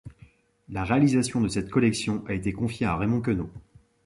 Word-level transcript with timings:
La 0.69 0.83
réalisation 0.83 1.41
de 1.41 1.47
cette 1.47 1.69
collection 1.69 2.23
a 2.25 2.33
été 2.33 2.53
confiée 2.53 2.87
à 2.87 2.97
Raymond 2.97 3.21
Queneau. 3.21 3.51